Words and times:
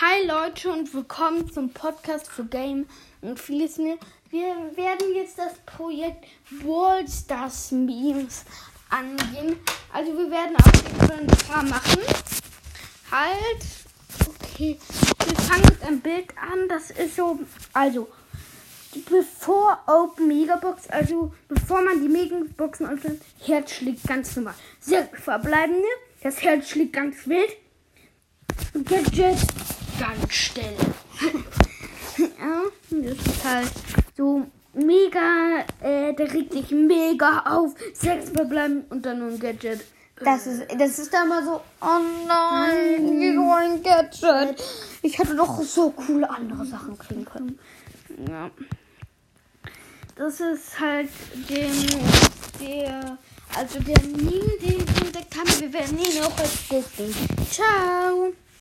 Hi 0.00 0.26
Leute 0.26 0.72
und 0.72 0.92
willkommen 0.92 1.52
zum 1.52 1.70
Podcast 1.70 2.28
für 2.28 2.44
Game 2.44 2.86
und 3.20 3.38
vieles 3.38 3.78
mehr. 3.78 3.96
Wir 4.28 4.56
werden 4.74 5.14
jetzt 5.14 5.38
das 5.38 5.52
Projekt 5.66 6.24
World 6.64 7.08
Stars 7.08 7.70
Memes 7.70 8.44
angehen. 8.90 9.56
Also 9.92 10.18
wir 10.18 10.28
werden 10.32 10.56
Fall 10.98 11.20
ein 11.20 11.26
paar 11.28 11.62
machen. 11.62 12.00
Halt. 13.12 13.66
Okay. 14.42 14.80
Wir 15.26 15.36
fangen 15.36 15.62
mit 15.62 15.82
einem 15.84 16.00
Bild 16.00 16.36
an. 16.38 16.68
Das 16.68 16.90
ist 16.90 17.14
so. 17.14 17.38
Also. 17.72 18.08
Bevor 19.08 19.78
Open 19.86 20.26
Megabox, 20.26 20.88
also 20.88 21.32
bevor 21.46 21.82
man 21.82 22.00
die 22.00 22.08
Megaboxen 22.08 22.88
öffnet, 22.88 23.22
Herz 23.44 23.70
schlägt 23.70 24.02
ganz 24.08 24.34
normal. 24.34 24.54
Sehr 24.80 25.04
verbleibende, 25.04 25.86
das 26.20 26.42
Herz 26.42 26.70
schlägt 26.70 26.94
ganz 26.94 27.28
wild. 27.28 27.50
Gadget 28.84 29.38
ganz 29.98 30.32
still. 30.32 30.76
ja, 32.18 32.62
das 32.90 33.26
ist 33.26 33.44
halt 33.44 33.72
so 34.16 34.46
mega, 34.74 35.64
äh, 35.80 36.14
der 36.14 36.32
regt 36.32 36.52
sich 36.52 36.70
mega 36.70 37.44
auf. 37.46 37.74
Sechs 37.92 38.30
verbleiben 38.30 38.84
und 38.90 39.04
dann 39.04 39.18
nur 39.20 39.28
ein 39.28 39.38
Gadget. 39.38 39.84
Das 40.16 40.46
ist, 40.46 40.62
das 40.78 40.98
ist 40.98 41.12
da 41.12 41.24
immer 41.24 41.44
so, 41.44 41.60
oh 41.80 42.00
nein, 42.26 43.20
wie 43.20 43.34
so 43.34 43.52
ein 43.52 43.82
Gadget. 43.82 44.62
Ich 45.02 45.18
hätte 45.18 45.34
doch 45.34 45.60
so 45.62 45.90
coole 45.90 46.28
andere 46.30 46.64
Sachen 46.64 46.96
kriegen 46.96 47.24
können. 47.24 47.58
Ja. 48.28 48.50
Das 50.16 50.38
ist 50.38 50.78
halt 50.78 51.08
dem, 51.48 51.72
der, 52.60 53.18
also 53.56 53.80
der 53.80 54.00
Meme, 54.02 54.58
den 54.62 54.84
ich 54.84 55.02
entdeckt 55.02 55.36
habe. 55.36 55.60
Wir 55.60 55.72
werden 55.72 55.98
ihn 55.98 56.22
auch 56.22 56.38
als 56.38 56.68
Disney. 56.68 57.12
Ciao. 57.50 58.32